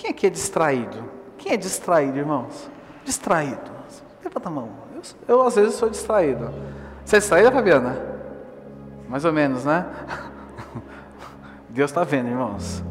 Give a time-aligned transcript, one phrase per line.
[0.00, 0.96] Quem aqui é distraído?
[1.36, 2.70] Quem é distraído, irmãos?
[3.04, 3.70] Distraído.
[4.24, 4.70] Levanta a mão.
[4.94, 6.50] Eu, eu às vezes sou distraído.
[7.04, 8.00] Você é distraída, Fabiana?
[9.06, 9.84] Mais ou menos, né?
[11.68, 12.82] Deus está vendo, irmãos.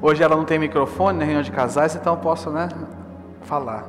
[0.00, 2.68] Hoje ela não tem microfone na reunião de casais, então eu posso, né,
[3.42, 3.84] falar.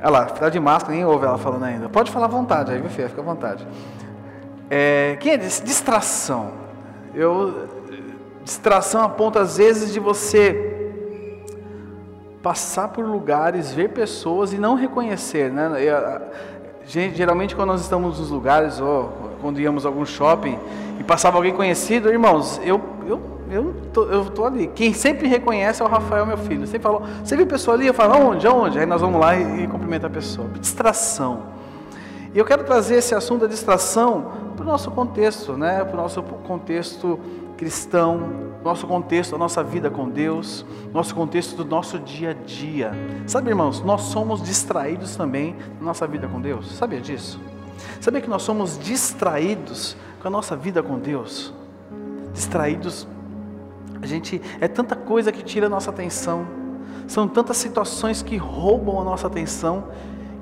[0.00, 1.90] Ela está de máscara, nem ouve ela falando ainda.
[1.90, 3.68] Pode falar à vontade, aí, filha, fica à vontade.
[4.70, 6.52] É, quem é distração?
[7.14, 7.68] Eu,
[8.42, 10.67] distração a ponto às vezes de você
[12.42, 15.68] passar por lugares, ver pessoas e não reconhecer, né?
[16.86, 20.58] geralmente quando nós estamos nos lugares ou quando íamos a algum shopping
[20.98, 24.66] e passava alguém conhecido, irmãos, eu eu eu tô, eu tô ali.
[24.68, 26.66] Quem sempre reconhece é o Rafael, meu filho.
[26.66, 27.86] Você falou, você viu a pessoa ali?
[27.86, 28.46] Eu falo, aonde?
[28.46, 28.78] Aonde?
[28.78, 30.48] Aí nós vamos lá e, e cumprimenta a pessoa.
[30.60, 31.44] Distração.
[32.34, 35.82] E eu quero trazer esse assunto da distração para o nosso contexto, né?
[35.82, 37.18] Para o nosso contexto
[37.58, 40.64] cristão, nosso contexto, a nossa vida com Deus,
[40.94, 42.92] nosso contexto do nosso dia a dia.
[43.26, 46.70] Sabe, irmãos, nós somos distraídos também na nossa vida com Deus.
[46.76, 47.40] Sabia disso?
[48.00, 51.52] Sabia que nós somos distraídos com a nossa vida com Deus?
[52.32, 53.08] Distraídos,
[54.00, 56.46] a gente é tanta coisa que tira a nossa atenção,
[57.08, 59.88] são tantas situações que roubam a nossa atenção,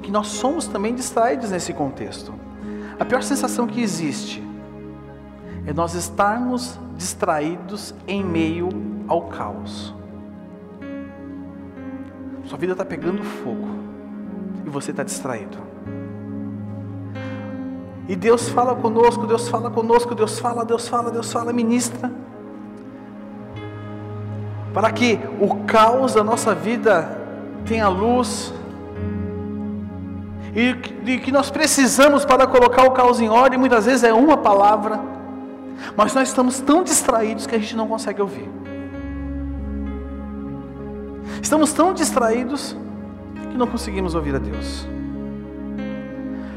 [0.03, 2.35] que nós somos também distraídos nesse contexto.
[2.99, 4.46] A pior sensação que existe
[5.67, 8.69] é nós estarmos distraídos em meio
[9.09, 9.93] ao caos.
[12.45, 13.69] Sua vida está pegando fogo
[14.65, 15.59] e você está distraído.
[18.09, 22.13] E Deus fala conosco, Deus fala conosco, Deus fala, Deus fala, Deus fala, ministra.
[24.73, 27.19] Para que o caos da nossa vida
[27.67, 28.55] tenha luz.
[30.55, 35.17] E que nós precisamos para colocar o caos em ordem, muitas vezes é uma palavra
[35.97, 38.49] mas nós estamos tão distraídos que a gente não consegue ouvir.
[41.43, 42.77] Estamos tão distraídos
[43.51, 44.87] que não conseguimos ouvir a Deus.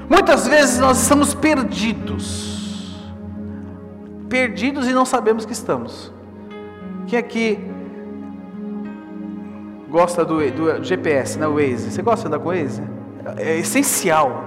[0.09, 3.07] Muitas vezes nós estamos perdidos.
[4.27, 6.11] Perdidos e não sabemos que estamos.
[7.07, 7.59] Quem aqui
[9.89, 11.91] gosta do, do GPS, né, o Waze?
[11.91, 12.81] Você gosta de andar com o Waze?
[13.37, 14.45] É essencial.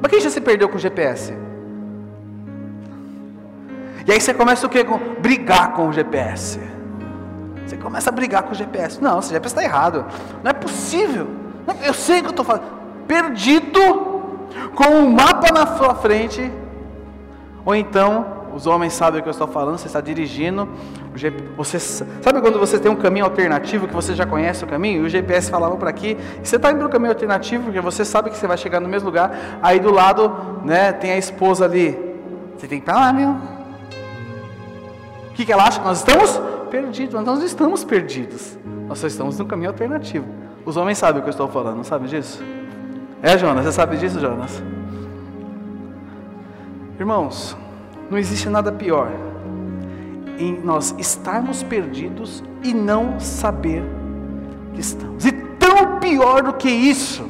[0.00, 1.34] Mas quem já se perdeu com o GPS?
[4.06, 4.84] E aí você começa o quê?
[5.20, 6.60] Brigar com o GPS.
[7.66, 9.02] Você começa a brigar com o GPS.
[9.02, 10.04] Não, o GPS está errado.
[10.42, 11.26] Não é possível.
[11.82, 12.64] Eu sei o que eu estou falando.
[13.06, 13.80] Perdido,
[14.74, 16.52] com um mapa na sua frente.
[17.64, 20.68] Ou então, os homens sabem o que eu estou falando, você está dirigindo.
[21.56, 25.02] Você, sabe quando você tem um caminho alternativo que você já conhece o caminho?
[25.02, 26.16] E o GPS falava para aqui.
[26.42, 29.08] Você está indo no caminho alternativo porque você sabe que você vai chegar no mesmo
[29.08, 29.58] lugar.
[29.62, 31.98] Aí do lado, né, tem a esposa ali.
[32.56, 33.53] Você tem que estar lá, meu.
[35.34, 35.82] O que, que ela acha?
[35.82, 36.40] Nós estamos
[36.70, 38.56] perdidos, nós não estamos perdidos.
[38.86, 40.24] Nós só estamos no caminho alternativo.
[40.64, 42.40] Os homens sabem o que eu estou falando, não sabem disso?
[43.20, 43.64] É, Jonas?
[43.64, 44.62] Você sabe disso, Jonas?
[47.00, 47.56] Irmãos,
[48.08, 49.10] não existe nada pior
[50.38, 53.82] em nós estarmos perdidos e não saber
[54.72, 55.26] que estamos.
[55.26, 57.28] E tão pior do que isso,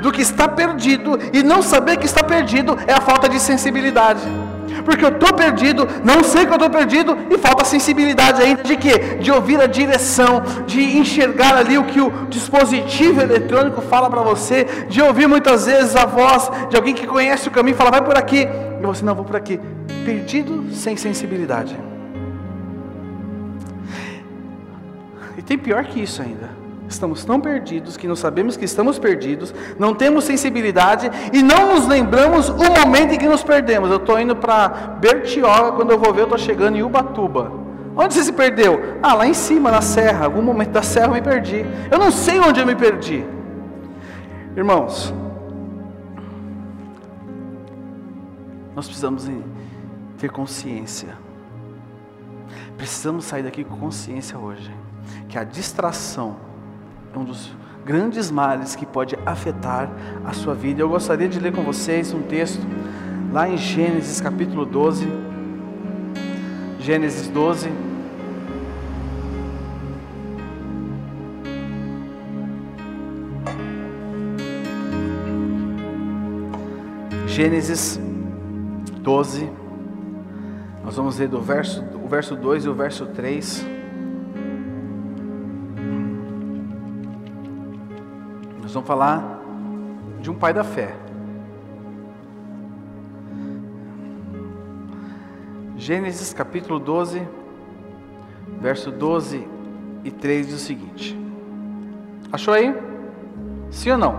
[0.00, 4.22] do que estar perdido e não saber que está perdido, é a falta de sensibilidade
[4.84, 8.76] porque eu estou perdido, não sei que eu estou perdido, e falta sensibilidade ainda de
[8.76, 9.16] quê?
[9.20, 14.66] De ouvir a direção, de enxergar ali o que o dispositivo eletrônico fala para você,
[14.88, 18.16] de ouvir muitas vezes a voz de alguém que conhece o caminho, fala, vai por
[18.16, 18.46] aqui,
[18.80, 19.60] e você não vou por aqui,
[20.04, 21.76] perdido sem sensibilidade.
[25.36, 26.50] E tem pior que isso ainda.
[26.92, 31.88] Estamos tão perdidos que não sabemos que estamos perdidos, não temos sensibilidade e não nos
[31.88, 33.90] lembramos o momento em que nos perdemos.
[33.90, 34.68] Eu estou indo para
[35.00, 37.50] Bertioga, quando eu vou ver, eu estou chegando em Ubatuba.
[37.96, 38.98] Onde você se perdeu?
[39.02, 40.26] Ah, lá em cima, na serra.
[40.26, 41.64] Algum momento da serra eu me perdi.
[41.90, 43.24] Eu não sei onde eu me perdi.
[44.54, 45.14] Irmãos,
[48.76, 49.30] nós precisamos
[50.18, 51.16] ter consciência.
[52.76, 54.70] Precisamos sair daqui com consciência hoje.
[55.28, 56.51] Que a distração
[57.14, 57.54] é um dos
[57.84, 59.90] grandes males que pode afetar
[60.24, 60.80] a sua vida.
[60.80, 62.62] Eu gostaria de ler com vocês um texto
[63.30, 65.06] lá em Gênesis capítulo 12.
[66.80, 67.70] Gênesis 12.
[77.26, 78.00] Gênesis
[79.00, 79.50] 12.
[80.82, 83.81] Nós vamos ler do verso, o verso 2 e o verso 3.
[88.72, 89.38] Nós vamos falar
[90.22, 90.94] de um pai da fé.
[95.76, 97.20] Gênesis capítulo 12,
[98.62, 99.46] verso 12
[100.02, 101.14] e 3 diz o seguinte:
[102.32, 102.74] Achou aí?
[103.70, 104.18] Sim ou não?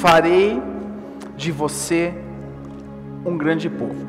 [0.00, 0.62] Farei
[1.36, 2.14] de você
[3.26, 4.06] um grande povo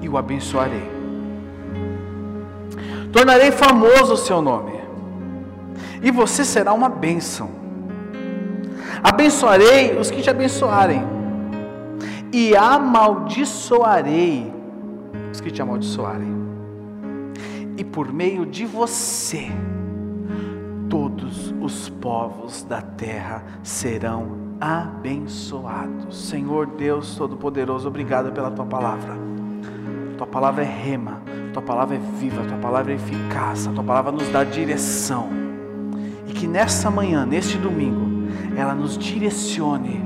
[0.00, 0.90] e o abençoarei.
[3.12, 4.79] Tornarei famoso o seu nome
[6.02, 7.50] e você será uma bênção.
[9.02, 11.02] Abençoarei os que te abençoarem
[12.32, 14.52] e amaldiçoarei
[15.32, 16.40] os que te amaldiçoarem.
[17.76, 19.48] E por meio de você,
[20.88, 26.28] todos os povos da terra serão abençoados.
[26.28, 29.16] Senhor Deus Todo-Poderoso, obrigado pela tua palavra.
[30.18, 31.22] Tua palavra é rema,
[31.54, 35.39] tua palavra é viva, tua palavra é eficaz, tua palavra nos dá direção.
[36.40, 38.26] Que nessa manhã, neste domingo,
[38.56, 40.02] ela nos direcione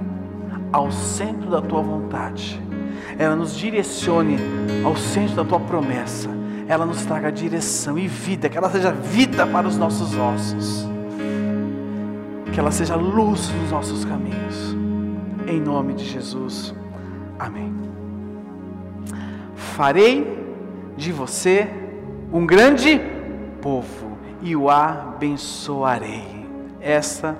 [0.72, 2.60] ao centro da tua vontade.
[3.16, 4.36] Ela nos direcione
[4.84, 6.28] ao centro da tua promessa.
[6.66, 10.88] Ela nos traga direção e vida, que ela seja vida para os nossos ossos.
[12.52, 14.74] Que ela seja luz nos nossos caminhos.
[15.46, 16.74] Em nome de Jesus.
[17.38, 17.72] Amém.
[19.54, 20.36] Farei
[20.96, 21.68] de você
[22.32, 23.00] um grande
[23.62, 24.03] povo
[24.44, 26.46] e o abençoarei.
[26.78, 27.34] Essa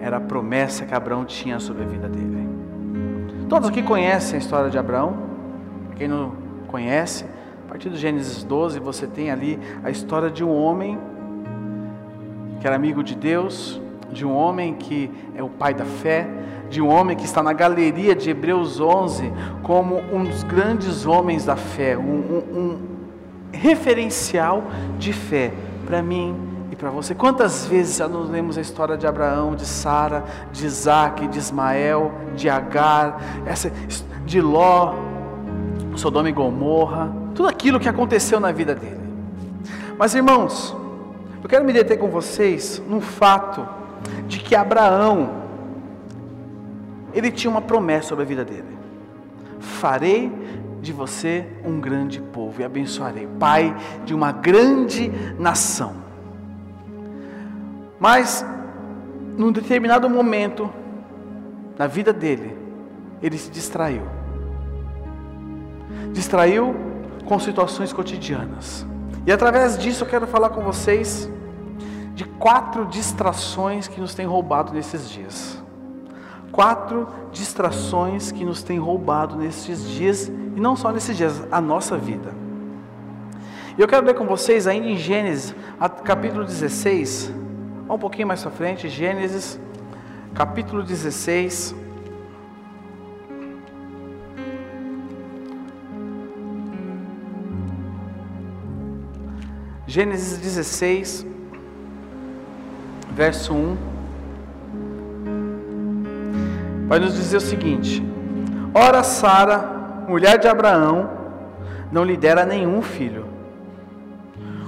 [0.00, 2.48] era a promessa que Abraão tinha sobre a vida dele.
[3.48, 5.16] Todos aqui conhecem a história de Abraão.
[5.96, 6.32] Quem não
[6.66, 7.24] conhece,
[7.64, 10.98] a partir do Gênesis 12 você tem ali a história de um homem
[12.60, 13.80] que era amigo de Deus,
[14.12, 16.28] de um homem que é o pai da fé,
[16.68, 19.32] de um homem que está na galeria de Hebreus 11
[19.62, 22.78] como um dos grandes homens da fé, um, um, um
[23.52, 24.64] referencial
[24.98, 25.52] de fé
[25.90, 26.36] para mim
[26.70, 27.16] e para você.
[27.16, 30.22] Quantas vezes já nos lemos a história de Abraão, de Sara,
[30.52, 33.72] de Isaac, de Ismael, de Agar, essa,
[34.24, 34.94] de Ló,
[35.96, 39.00] Sodoma e Gomorra, tudo aquilo que aconteceu na vida dele.
[39.98, 40.76] Mas irmãos,
[41.42, 43.66] eu quero me deter com vocês num fato
[44.28, 45.28] de que Abraão,
[47.12, 48.78] ele tinha uma promessa sobre a vida dele:
[49.58, 50.30] farei
[50.80, 55.94] de você um grande povo e abençoarei, pai de uma grande nação.
[57.98, 58.44] Mas,
[59.36, 60.72] num determinado momento
[61.78, 62.56] na vida dele,
[63.22, 64.02] ele se distraiu.
[66.12, 66.74] Distraiu
[67.26, 68.86] com situações cotidianas.
[69.26, 71.30] E através disso eu quero falar com vocês
[72.14, 75.59] de quatro distrações que nos têm roubado nesses dias.
[76.52, 81.96] Quatro distrações que nos têm roubado nesses dias, e não só nesses dias, a nossa
[81.96, 82.34] vida.
[83.78, 85.54] E eu quero ler com vocês ainda em Gênesis,
[86.04, 87.32] capítulo 16,
[87.88, 89.58] um pouquinho mais para frente, Gênesis,
[90.34, 91.74] capítulo 16.
[99.86, 101.26] Gênesis 16,
[103.12, 103.76] verso 1,
[106.90, 108.02] vai nos dizer o seguinte:
[108.74, 111.08] Ora, Sara, mulher de Abraão,
[111.92, 113.26] não lhe dera nenhum filho,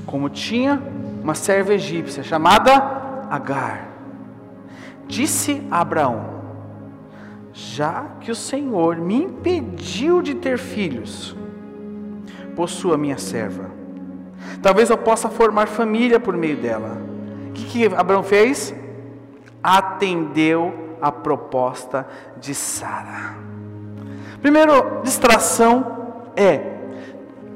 [0.07, 0.81] como tinha
[1.21, 3.89] uma serva egípcia chamada Agar.
[5.09, 6.25] Disse a Abraão:
[7.53, 11.37] Já que o Senhor me impediu de ter filhos,
[12.55, 13.69] possua minha serva.
[14.63, 16.99] Talvez eu possa formar família por meio dela.
[17.49, 18.73] O que, que Abraão fez?
[19.61, 22.07] Atendeu a proposta
[22.37, 23.35] de Sara.
[24.41, 26.61] Primeiro, distração é,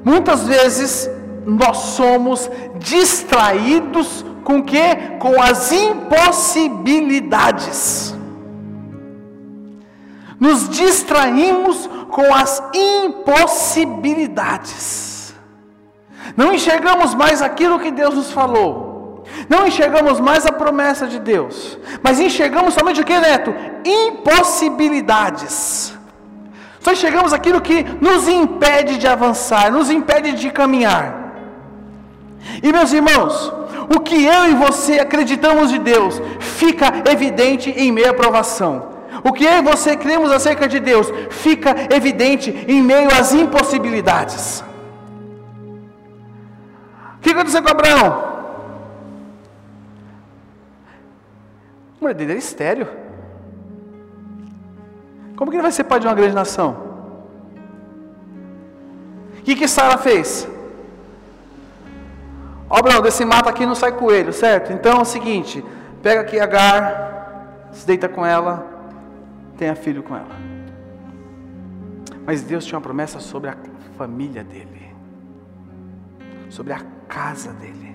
[0.03, 1.09] muitas vezes
[1.45, 4.95] nós somos distraídos com que?
[5.19, 8.13] Com as impossibilidades.
[10.39, 15.33] Nos distraímos com as impossibilidades.
[16.35, 18.86] Não enxergamos mais aquilo que Deus nos falou.
[19.49, 21.77] Não enxergamos mais a promessa de Deus.
[22.01, 23.53] Mas enxergamos somente o que, Neto?
[23.85, 25.93] Impossibilidades.
[26.79, 31.27] Só enxergamos aquilo que nos impede de avançar, nos impede de caminhar.
[32.63, 33.51] E meus irmãos,
[33.95, 38.95] o que eu e você acreditamos de Deus fica evidente em meio à provação.
[39.23, 44.63] O que eu e você cremos acerca de Deus fica evidente em meio às impossibilidades.
[47.17, 48.36] O que aconteceu com Abraão?
[51.97, 52.87] A mulher dele era estéreo.
[55.35, 56.85] Como que ele vai ser pai de uma grande nação?
[59.39, 60.47] O que, que Sara fez?
[62.69, 64.73] Ó, Bruno, desse mato aqui não sai coelho, certo?
[64.73, 65.63] Então é o seguinte:
[66.03, 68.65] pega aqui Agar, se deita com ela,
[69.57, 70.35] tenha filho com ela.
[72.25, 73.57] Mas Deus tinha uma promessa sobre a
[73.97, 74.93] família dele,
[76.49, 77.86] sobre a casa dele.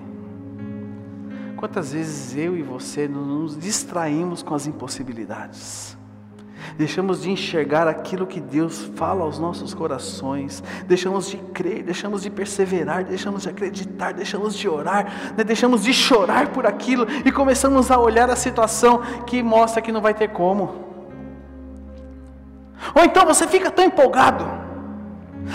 [1.63, 5.97] Quantas vezes eu e você nos distraímos com as impossibilidades?
[6.77, 12.29] deixamos de enxergar aquilo que Deus fala aos nossos corações, deixamos de crer, deixamos de
[12.29, 15.43] perseverar, deixamos de acreditar, deixamos de orar, né?
[15.45, 20.01] deixamos de chorar por aquilo e começamos a olhar a situação que mostra que não
[20.01, 20.83] vai ter como.
[22.93, 24.62] Ou então você fica tão empolgado.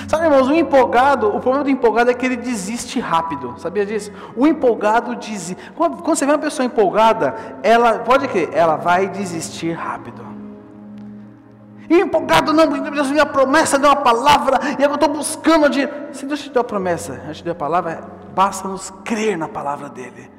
[0.06, 3.54] Sabe, irmãos, o empolgado, o problema do empolgado é que ele desiste rápido.
[3.58, 4.12] Sabia disso?
[4.36, 5.56] O empolgado desiste.
[5.74, 10.26] Quando, você vê uma pessoa empolgada, ela, pode crer, ela vai desistir rápido.
[11.88, 15.08] E empolgado, não, Deus me deu a promessa, deu uma palavra, e agora eu estou
[15.08, 15.88] buscando de.
[16.12, 18.00] Se Deus te deu a promessa, a te deu a palavra,
[18.34, 20.30] basta nos crer na palavra dEle.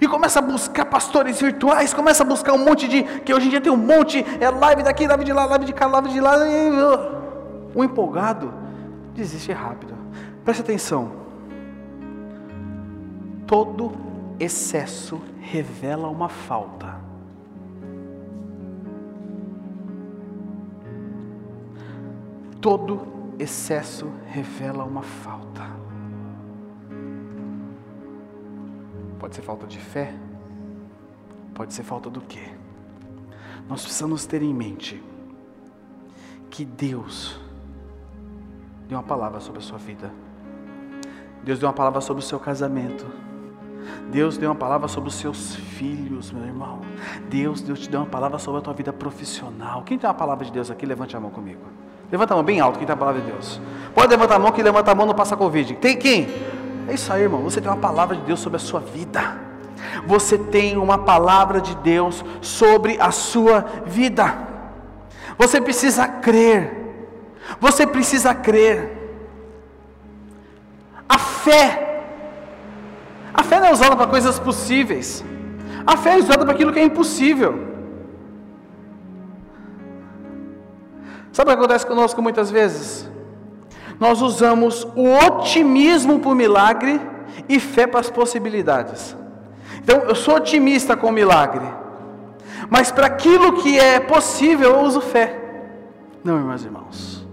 [0.00, 3.02] E começa a buscar pastores virtuais, começa a buscar um monte de.
[3.02, 5.72] Que hoje em dia tem um monte, é live daqui, live de lá, live de
[5.72, 6.34] cá, live de lá.
[7.74, 8.63] O empolgado
[9.14, 9.94] desiste rápido.
[10.44, 11.12] Preste atenção.
[13.46, 13.92] Todo
[14.38, 17.00] excesso revela uma falta.
[22.60, 23.06] Todo
[23.38, 25.64] excesso revela uma falta.
[29.18, 30.14] Pode ser falta de fé,
[31.54, 32.50] pode ser falta do quê?
[33.68, 35.02] Nós precisamos ter em mente
[36.50, 37.40] que Deus
[38.88, 40.10] deu uma palavra sobre a sua vida.
[41.42, 43.06] Deus deu uma palavra sobre o seu casamento.
[44.10, 46.80] Deus deu uma palavra sobre os seus filhos, meu irmão.
[47.28, 49.82] Deus, Deus te deu uma palavra sobre a tua vida profissional.
[49.82, 51.60] Quem tem uma palavra de Deus aqui, levante a mão comigo.
[52.10, 53.60] Levanta a mão bem alto, quem tem a palavra de Deus.
[53.94, 55.74] Pode levantar a mão, quem levanta a mão não passa Covid.
[55.76, 56.28] Tem quem?
[56.88, 57.42] É isso aí, irmão.
[57.42, 59.38] Você tem uma palavra de Deus sobre a sua vida.
[60.06, 64.34] Você tem uma palavra de Deus sobre a sua vida.
[65.36, 66.83] Você precisa crer.
[67.60, 68.78] Você precisa crer.
[71.08, 72.04] A fé.
[73.32, 75.24] A fé não é usada para coisas possíveis.
[75.86, 77.74] A fé é usada para aquilo que é impossível.
[81.32, 83.10] Sabe o que acontece conosco muitas vezes?
[83.98, 87.00] Nós usamos o otimismo para o milagre
[87.48, 89.16] e fé para as possibilidades.
[89.78, 91.66] Então, eu sou otimista com o milagre,
[92.70, 95.40] mas para aquilo que é possível eu uso fé.
[96.22, 97.23] Não, meus irmãos,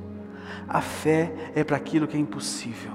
[0.74, 2.94] a fé é para aquilo que é impossível.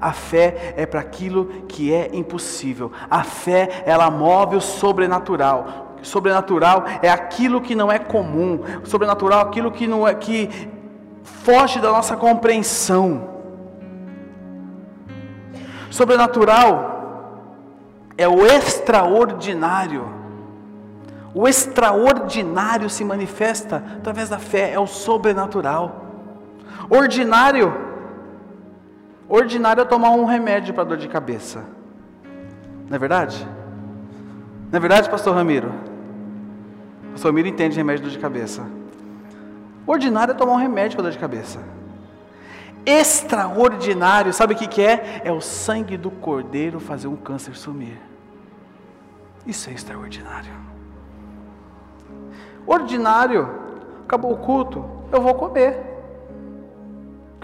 [0.00, 2.90] A fé é para aquilo que é impossível.
[3.08, 9.42] A fé, ela move o sobrenatural sobrenatural é aquilo que não é comum, sobrenatural é
[9.42, 10.68] aquilo que não é que
[11.22, 13.30] foge da nossa compreensão.
[15.90, 17.54] Sobrenatural
[18.18, 20.12] é o extraordinário.
[21.32, 26.03] O extraordinário se manifesta através da fé, é o sobrenatural.
[26.88, 27.72] Ordinário,
[29.28, 31.64] ordinário é tomar um remédio para dor de cabeça.
[32.88, 33.46] Não é verdade?
[34.70, 35.72] Não é verdade, pastor Ramiro?
[37.14, 38.66] A família entende remédio de cabeça.
[39.86, 41.60] O ordinário é tomar um remédio para dor de cabeça.
[42.84, 45.22] Extraordinário, sabe o que, que é?
[45.24, 47.98] É o sangue do cordeiro fazer um câncer sumir.
[49.46, 50.52] Isso é extraordinário.
[52.66, 53.48] Ordinário,
[54.04, 55.93] acabou o culto, eu vou comer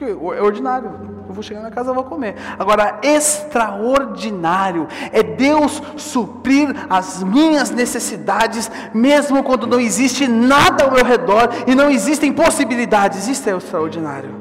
[0.05, 1.11] é ordinário.
[1.29, 2.35] Eu vou chegar na casa, e vou comer.
[2.59, 11.05] Agora, extraordinário é Deus suprir as minhas necessidades, mesmo quando não existe nada ao meu
[11.05, 13.29] redor e não existem possibilidades.
[13.29, 14.35] Isso é extraordinário.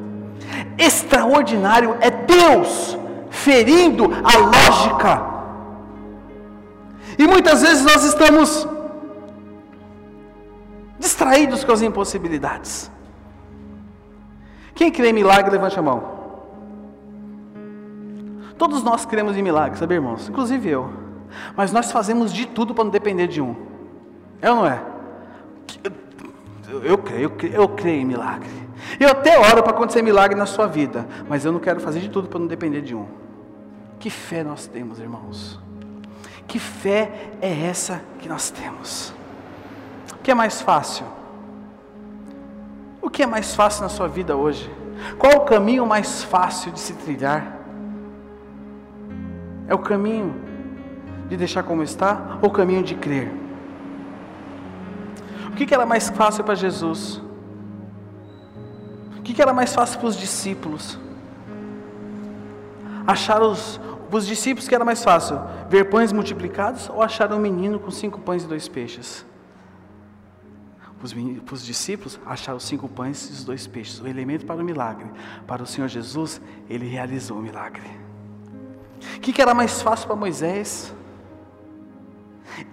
[0.78, 2.98] Extraordinário é Deus
[3.30, 5.22] ferindo a lógica.
[7.20, 8.68] E muitas vezes nós estamos
[10.98, 12.90] distraídos com as impossibilidades.
[14.80, 16.02] Quem crê em milagre, levante a mão.
[18.58, 20.30] Todos nós cremos em milagres, sabe, irmãos?
[20.30, 20.90] Inclusive eu.
[21.54, 23.58] Mas nós fazemos de tudo para não depender de um.
[24.42, 24.82] É ou não é?
[26.82, 28.50] Eu creio, eu creio, eu creio em milagre.
[28.98, 32.08] Eu até oro para acontecer milagre na sua vida, mas eu não quero fazer de
[32.10, 33.06] tudo para não depender de um.
[34.00, 35.60] Que fé nós temos, irmãos?
[36.48, 39.14] Que fé é essa que nós temos?
[40.14, 41.19] O que é mais fácil?
[43.10, 44.70] O que é mais fácil na sua vida hoje?
[45.18, 47.58] Qual o caminho mais fácil de se trilhar?
[49.68, 50.36] É o caminho
[51.28, 53.34] de deixar como está ou o caminho de crer?
[55.48, 57.20] O que era mais fácil para Jesus?
[59.18, 61.00] O que, era mais fácil para os discípulos?
[63.08, 65.42] Achar os, os discípulos que era mais fácil?
[65.68, 69.26] Ver pães multiplicados ou achar um menino com cinco pães e dois peixes?
[71.00, 74.64] Para os discípulos, achar os cinco pães e os dois peixes, o elemento para o
[74.64, 75.10] milagre.
[75.48, 77.90] Para o Senhor Jesus, ele realizou o milagre.
[79.16, 80.94] O que, que era mais fácil para Moisés?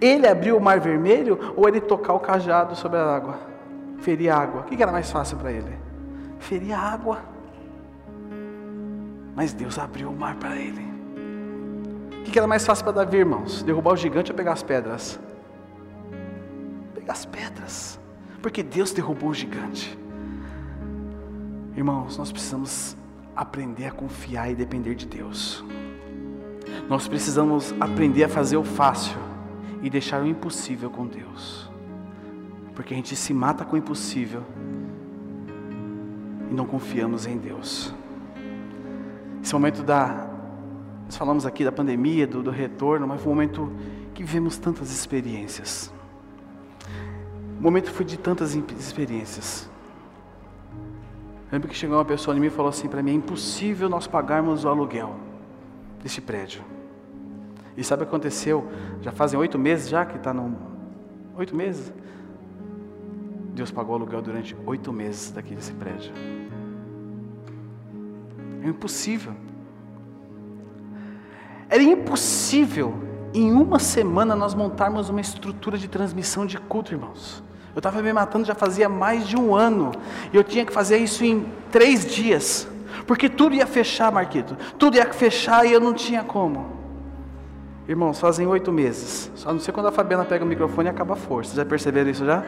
[0.01, 3.39] Ele abriu o mar vermelho ou ele tocar o cajado sobre a água?
[3.99, 4.61] Ferir a água.
[4.61, 5.77] O que, que era mais fácil para ele?
[6.39, 7.19] Ferir a água.
[9.33, 10.85] Mas Deus abriu o mar para ele.
[12.19, 13.63] O que, que era mais fácil para Davi, irmãos?
[13.63, 15.17] Derrubar o gigante ou pegar as pedras?
[16.93, 17.99] Pegar as pedras.
[18.41, 19.97] Porque Deus derrubou o gigante.
[21.75, 22.97] Irmãos, nós precisamos
[23.35, 25.63] aprender a confiar e depender de Deus.
[26.89, 29.17] Nós precisamos aprender a fazer o fácil
[29.81, 31.69] e deixar o impossível com Deus.
[32.73, 34.43] Porque a gente se mata com o impossível
[36.49, 37.93] e não confiamos em Deus.
[39.43, 40.29] Esse momento da.
[41.05, 43.71] Nós falamos aqui da pandemia, do, do retorno, mas foi um momento
[44.13, 45.93] que vivemos tantas experiências.
[47.59, 49.69] O momento foi de tantas experiências.
[51.51, 54.05] lembro que chegou uma pessoa em mim e falou assim para mim: é impossível nós
[54.05, 55.15] pagarmos o aluguel
[56.01, 56.63] desse prédio.
[57.75, 58.67] E sabe o que aconteceu?
[59.01, 60.55] Já fazem oito meses já que está no.
[61.35, 61.91] Oito meses?
[63.53, 66.11] Deus pagou o aluguel durante oito meses daqui desse prédio.
[68.61, 69.33] É impossível.
[71.69, 72.93] Era impossível
[73.33, 77.43] em uma semana nós montarmos uma estrutura de transmissão de culto, irmãos.
[77.75, 79.91] Eu estava me matando já fazia mais de um ano.
[80.33, 82.67] E eu tinha que fazer isso em três dias.
[83.05, 84.57] Porque tudo ia fechar, Marquito.
[84.79, 86.77] Tudo ia fechar e eu não tinha como.
[87.87, 89.31] Irmãos, fazem oito meses.
[89.35, 91.55] Só não sei quando a Fabiana pega o microfone e acaba a força.
[91.55, 92.43] Já perceberam isso já?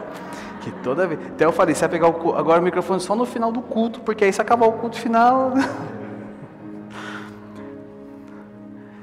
[0.60, 1.20] Que toda vez.
[1.28, 4.00] Até eu falei, você vai pegar o, agora o microfone só no final do culto,
[4.00, 5.52] porque aí se acabar o culto final.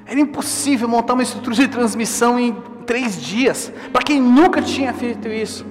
[0.07, 5.27] Era impossível montar uma estrutura de transmissão em três dias, para quem nunca tinha feito
[5.27, 5.65] isso.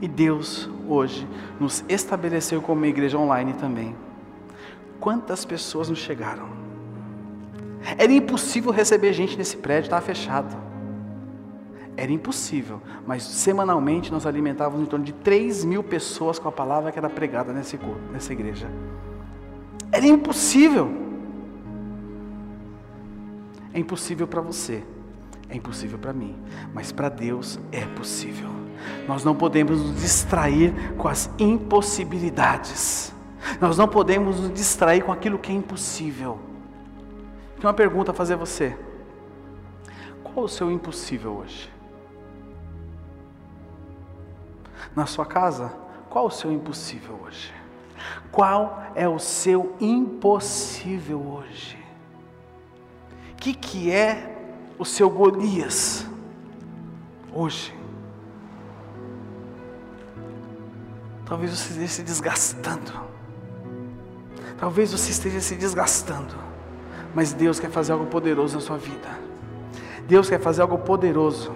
[0.00, 1.26] E Deus hoje
[1.58, 3.96] nos estabeleceu como uma igreja online também.
[5.00, 6.48] Quantas pessoas nos chegaram?
[7.98, 10.56] Era impossível receber gente nesse prédio, estava fechado.
[11.96, 16.92] Era impossível, mas semanalmente nós alimentávamos em torno de 3 mil pessoas com a palavra
[16.92, 17.78] que era pregada nesse,
[18.12, 18.70] nessa igreja.
[19.90, 21.09] Era impossível.
[23.72, 24.82] É impossível para você,
[25.48, 26.36] é impossível para mim,
[26.74, 28.50] mas para Deus é possível.
[29.06, 33.12] Nós não podemos nos distrair com as impossibilidades,
[33.60, 36.38] nós não podemos nos distrair com aquilo que é impossível.
[37.56, 38.76] Tenho uma pergunta a fazer a você.
[40.22, 41.70] Qual o seu impossível hoje?
[44.94, 45.72] Na sua casa,
[46.08, 47.52] qual o seu impossível hoje?
[48.30, 51.79] Qual é o seu impossível hoje?
[53.40, 54.36] Que, que é
[54.78, 56.06] o seu Golias
[57.32, 57.74] hoje?
[61.24, 62.92] Talvez você esteja se desgastando.
[64.58, 66.34] Talvez você esteja se desgastando.
[67.14, 69.08] Mas Deus quer fazer algo poderoso na sua vida.
[70.06, 71.50] Deus quer fazer algo poderoso.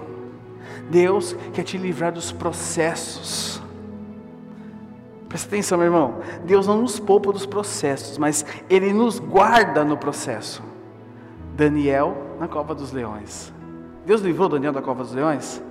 [0.90, 3.60] Deus quer te livrar dos processos.
[5.28, 6.20] Presta atenção, meu irmão.
[6.46, 10.62] Deus não nos poupa dos processos, mas Ele nos guarda no processo.
[11.54, 13.52] Daniel na cova dos leões.
[14.04, 15.62] Deus livrou Daniel da cova dos leões?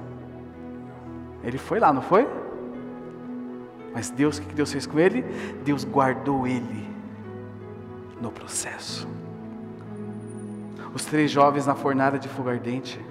[1.43, 2.27] Ele foi lá, não foi?
[3.93, 5.21] Mas Deus, o que Deus fez com ele?
[5.63, 6.87] Deus guardou ele
[8.19, 9.07] no processo
[10.93, 13.03] os três jovens na fornalha de fogo ardente.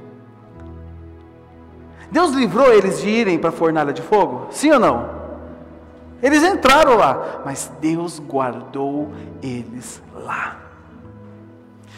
[2.10, 4.46] Deus livrou eles de irem para a fornalha de fogo?
[4.50, 5.22] Sim ou não?
[6.22, 9.10] Eles entraram lá, mas Deus guardou
[9.42, 10.56] eles lá.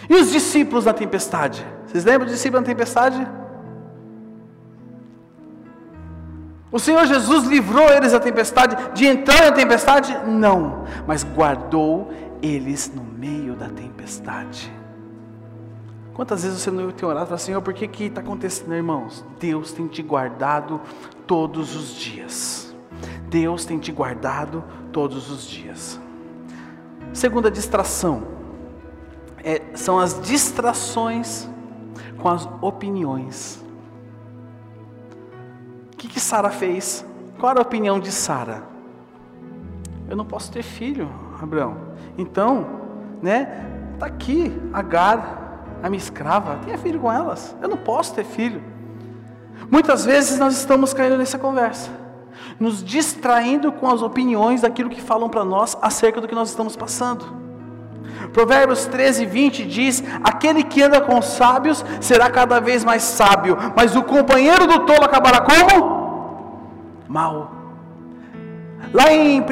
[0.09, 1.65] E os discípulos na tempestade?
[1.87, 3.27] Vocês lembram dos discípulos na tempestade?
[6.71, 10.13] O Senhor Jesus livrou eles da tempestade, de entrar na tempestade?
[10.27, 12.11] Não, mas guardou
[12.43, 14.73] eles no meio da tempestade.
[16.15, 19.25] Quantas vezes você não tem orado e falado, Senhor, por que está acontecendo, irmãos?
[19.39, 20.81] Deus tem te guardado
[21.27, 22.75] todos os dias.
[23.29, 24.63] Deus tem te guardado
[24.93, 26.01] todos os dias.
[27.13, 28.34] Segunda distração
[29.45, 31.47] é, são as distrações
[32.19, 33.63] com as opiniões.
[35.93, 37.05] O que que Sara fez?
[37.39, 38.65] Qual era a opinião de Sara?
[40.09, 41.77] Eu não posso ter filho, Abraão.
[42.17, 42.67] Então,
[43.23, 43.71] né?
[43.99, 47.55] Tá aqui Agar, a minha escrava, tenha filho com elas.
[47.61, 48.63] Eu não posso ter filho.
[49.71, 51.91] Muitas vezes nós estamos caindo nessa conversa.
[52.59, 56.77] nos distraindo com as opiniões daquilo que falam para nós acerca do que nós estamos
[56.77, 57.44] passando.
[58.35, 63.57] Provérbios 13, 20 diz: Aquele que anda com os sábios será cada vez mais sábio,
[63.77, 66.99] mas o companheiro do tolo acabará como?
[67.09, 67.53] Mal.
[68.93, 69.45] Lá em 1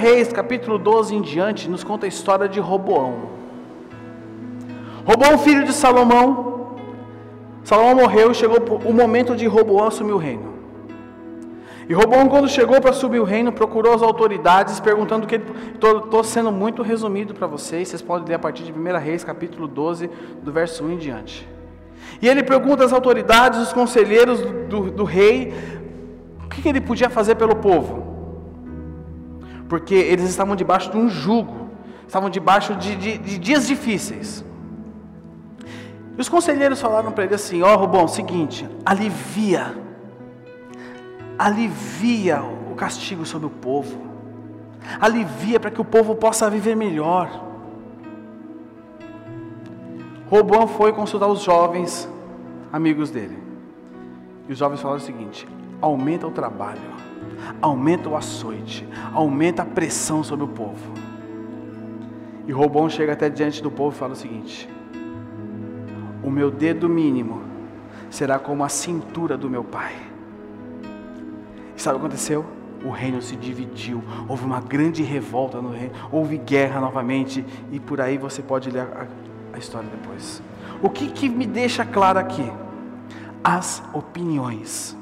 [0.00, 3.36] Reis, capítulo 12 em diante, nos conta a história de Roboão.
[5.04, 6.76] Roboão, filho de Salomão,
[7.64, 10.57] Salomão morreu e chegou o momento de Roboão assumir o reino.
[11.88, 15.40] E Roboão, quando chegou para subir o reino, procurou as autoridades, perguntando que
[15.74, 19.66] estou sendo muito resumido para vocês, vocês podem ler a partir de 1 Reis, capítulo
[19.66, 20.10] 12,
[20.42, 21.48] do verso 1 em diante.
[22.20, 25.54] E ele pergunta às autoridades, os conselheiros do, do, rei,
[26.44, 28.06] o que, ele podia fazer pelo povo,
[29.66, 31.70] porque eles estavam debaixo de um jugo,
[32.06, 34.44] estavam debaixo de, de, de dias difíceis.
[36.18, 39.87] E os conselheiros falaram para ele assim: Ó, oh, Robão, seguinte, alivia
[41.38, 44.02] alivia o castigo sobre o povo,
[45.00, 47.46] alivia para que o povo possa viver melhor.
[50.28, 52.08] Robão foi consultar os jovens
[52.72, 53.38] amigos dele,
[54.48, 55.46] e os jovens falaram o seguinte:
[55.80, 56.80] aumenta o trabalho,
[57.62, 60.92] aumenta o açoite, aumenta a pressão sobre o povo.
[62.46, 64.68] E Robão chega até diante do povo e fala o seguinte:
[66.22, 67.42] o meu dedo mínimo
[68.10, 70.07] será como a cintura do meu pai
[71.78, 72.44] e sabe o que aconteceu?
[72.84, 78.00] O reino se dividiu, houve uma grande revolta no reino, houve guerra novamente, e por
[78.00, 79.06] aí você pode ler a,
[79.52, 80.42] a história depois.
[80.82, 82.52] O que, que me deixa claro aqui?
[83.44, 84.96] As opiniões.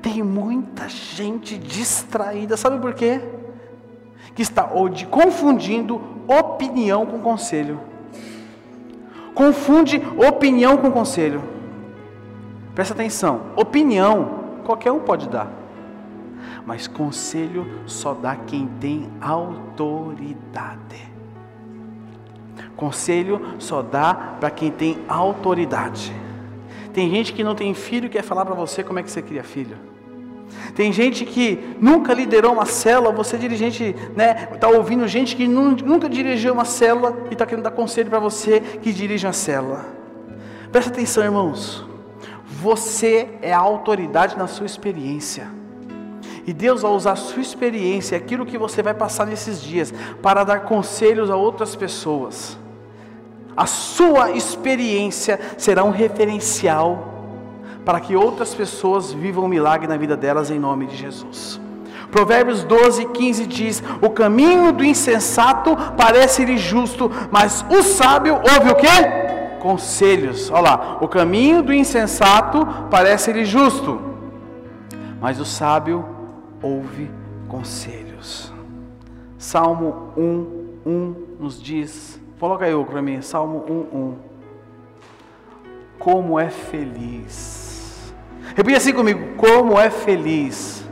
[0.00, 3.20] Tem muita gente distraída, sabe por quê?
[4.36, 7.80] Que está hoje confundindo opinião com conselho.
[9.34, 11.42] Confunde opinião com conselho.
[12.76, 15.50] Presta atenção, opinião Qualquer um pode dar.
[16.66, 21.12] Mas conselho só dá quem tem autoridade.
[22.76, 26.12] Conselho só dá para quem tem autoridade.
[26.92, 29.22] Tem gente que não tem filho e quer falar para você como é que você
[29.22, 29.76] cria filho.
[30.74, 36.08] Tem gente que nunca liderou uma célula, você dirigente, né, está ouvindo gente que nunca
[36.08, 39.86] dirigiu uma célula e está querendo dar conselho para você que dirige uma célula.
[40.70, 41.91] Presta atenção, irmãos.
[42.62, 45.50] Você é a autoridade na sua experiência.
[46.46, 50.44] E Deus vai usar a sua experiência, aquilo que você vai passar nesses dias, para
[50.44, 52.56] dar conselhos a outras pessoas.
[53.56, 57.08] A sua experiência será um referencial
[57.84, 61.60] para que outras pessoas vivam um milagre na vida delas em nome de Jesus.
[62.12, 68.76] Provérbios 12, 15 diz: O caminho do insensato parece-lhe justo, mas o sábio ouve o
[68.76, 69.32] que?
[69.62, 70.50] Conselhos.
[70.50, 74.00] Olha lá, o caminho do insensato parece-lhe justo,
[75.20, 76.04] mas o sábio
[76.60, 77.08] ouve
[77.46, 78.52] conselhos.
[79.38, 84.16] Salmo 1, 1 nos diz, coloca aí para mim, Salmo 1, 1.
[85.96, 88.12] Como é feliz.
[88.56, 90.84] Repita assim comigo: como é feliz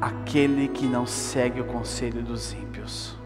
[0.00, 3.16] aquele que não segue o conselho dos ímpios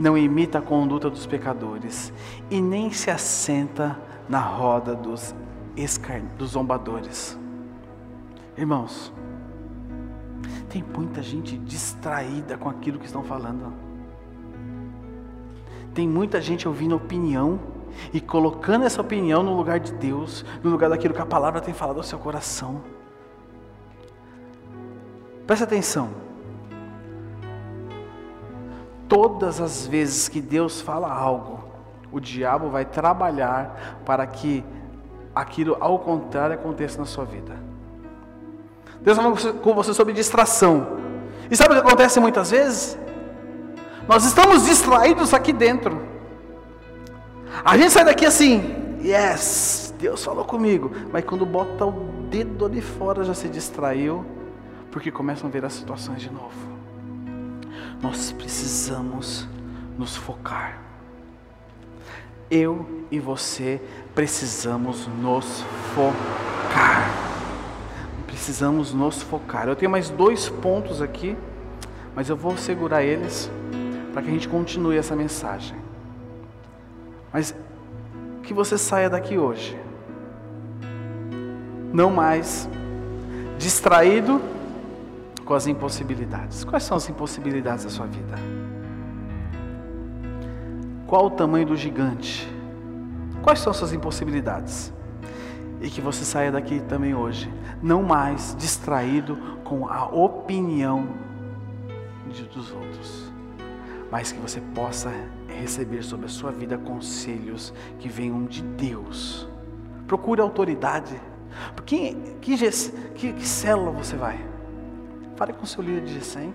[0.00, 2.12] não imita a conduta dos pecadores
[2.50, 5.34] e nem se assenta na roda dos,
[5.76, 6.20] escar...
[6.36, 7.38] dos zombadores.
[8.56, 9.12] Irmãos,
[10.68, 13.72] tem muita gente distraída com aquilo que estão falando.
[15.94, 17.58] Tem muita gente ouvindo opinião
[18.12, 21.74] e colocando essa opinião no lugar de Deus, no lugar daquilo que a palavra tem
[21.74, 22.82] falado ao seu coração.
[25.46, 26.30] Presta atenção
[29.10, 31.59] todas as vezes que Deus fala algo,
[32.12, 34.64] o diabo vai trabalhar para que
[35.34, 37.56] aquilo ao contrário aconteça na sua vida.
[39.00, 40.98] Deus fala com você sobre distração.
[41.50, 42.98] E sabe o que acontece muitas vezes?
[44.06, 46.02] Nós estamos distraídos aqui dentro.
[47.64, 50.90] A gente sai daqui assim, yes, Deus falou comigo.
[51.12, 51.92] Mas quando bota o
[52.28, 54.24] dedo ali fora já se distraiu,
[54.90, 56.70] porque começam a ver as situações de novo
[58.02, 59.46] nós precisamos
[59.98, 60.80] nos focar.
[62.50, 63.80] Eu e você
[64.14, 67.10] precisamos nos focar.
[68.26, 69.68] Precisamos nos focar.
[69.68, 71.36] Eu tenho mais dois pontos aqui,
[72.14, 73.50] mas eu vou segurar eles
[74.12, 75.76] para que a gente continue essa mensagem.
[77.32, 77.54] Mas
[78.42, 79.78] que você saia daqui hoje,
[81.92, 82.68] não mais
[83.58, 84.40] distraído
[85.44, 86.64] com as impossibilidades.
[86.64, 88.59] Quais são as impossibilidades da sua vida?
[91.10, 92.48] Qual o tamanho do gigante?
[93.42, 94.92] Quais são suas impossibilidades?
[95.80, 101.08] E que você saia daqui também hoje, não mais distraído com a opinião
[102.28, 103.32] de, dos outros,
[104.08, 105.12] mas que você possa
[105.48, 109.48] receber sobre a sua vida conselhos que venham de Deus.
[110.06, 111.20] Procure autoridade.
[111.86, 112.56] Que, que,
[113.16, 114.38] que, que célula você vai?
[115.34, 116.54] Fale com seu líder de GESEM.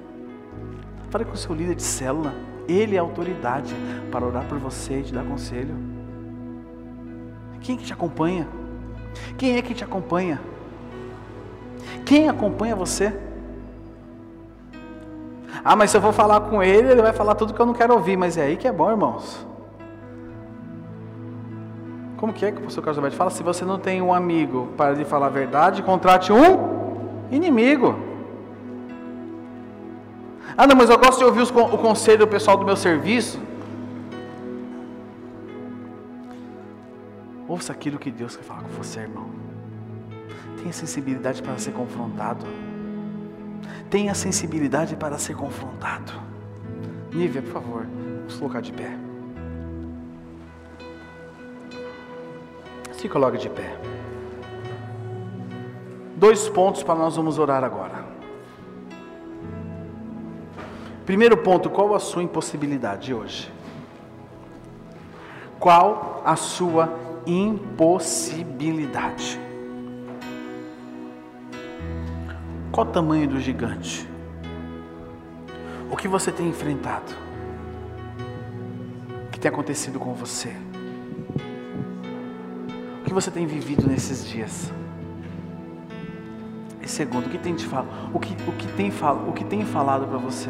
[1.15, 2.33] Fale com o seu líder de célula.
[2.67, 3.73] Ele é autoridade
[4.11, 5.73] para orar por você e te dar conselho.
[7.61, 8.45] Quem que te acompanha?
[9.37, 10.41] Quem é que te acompanha?
[12.03, 13.17] Quem acompanha você?
[15.63, 17.73] Ah, mas se eu vou falar com ele, ele vai falar tudo que eu não
[17.73, 18.17] quero ouvir.
[18.17, 19.47] Mas é aí que é bom, irmãos.
[22.17, 23.29] Como que é que o pastor Carlos Alberto fala?
[23.29, 28.14] Se você não tem um amigo para lhe falar a verdade, contrate um inimigo.
[30.57, 33.39] Ah, não, mas eu gosto de ouvir os, o conselho do pessoal do meu serviço.
[37.47, 39.29] Ouça aquilo que Deus quer falar com você, irmão.
[40.57, 42.45] Tenha sensibilidade para ser confrontado.
[43.89, 46.13] Tenha sensibilidade para ser confrontado.
[47.13, 47.85] Nívia, por favor,
[48.19, 48.97] vamos colocar de pé.
[52.93, 53.77] Se coloque de pé.
[56.15, 58.04] Dois pontos para nós vamos orar agora.
[61.05, 63.53] Primeiro ponto, qual a sua impossibilidade hoje?
[65.59, 69.39] Qual a sua impossibilidade?
[72.71, 74.09] Qual o tamanho do gigante?
[75.91, 77.13] O que você tem enfrentado?
[79.27, 80.55] O que tem acontecido com você?
[83.01, 84.73] O que você tem vivido nesses dias?
[86.81, 87.89] E segundo, o que tem te falado?
[88.11, 88.91] O que, o que tem,
[89.27, 90.49] o que tem falado para você?